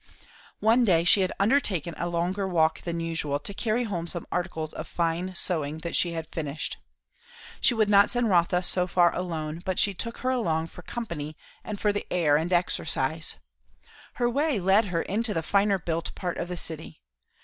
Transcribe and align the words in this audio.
One 0.61 0.83
day 0.83 1.03
she 1.03 1.21
had 1.21 1.31
undertaken 1.39 1.93
a 1.95 2.09
longer 2.09 2.47
walk 2.47 2.81
than 2.81 2.99
usual, 2.99 3.37
to 3.41 3.53
carry 3.53 3.83
home 3.83 4.07
some 4.07 4.25
articles 4.31 4.73
of 4.73 4.87
fine 4.87 5.35
sewing 5.35 5.77
that 5.81 5.95
she 5.95 6.13
had 6.13 6.25
finished. 6.31 6.77
She 7.59 7.75
would 7.75 7.87
not 7.87 8.09
send 8.09 8.27
Rotha 8.27 8.63
so 8.63 8.87
far 8.87 9.13
alone, 9.13 9.61
but 9.63 9.77
she 9.77 9.93
took 9.93 10.17
her 10.25 10.31
along 10.31 10.69
for 10.69 10.81
company 10.81 11.37
and 11.63 11.79
for 11.79 11.93
the 11.93 12.07
air 12.09 12.35
and 12.35 12.51
exercise. 12.51 13.35
Her 14.13 14.27
way 14.27 14.59
led 14.59 14.85
her 14.85 15.03
into 15.03 15.35
the 15.35 15.43
finer 15.43 15.77
built 15.77 16.15
part 16.15 16.37
of 16.39 16.47
the 16.47 16.57
city. 16.57 16.99